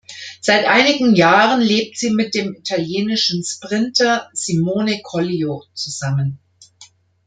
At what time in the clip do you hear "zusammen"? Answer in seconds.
5.75-6.39